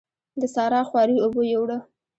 [0.41, 1.77] د سارا خواري اوبو يوړه.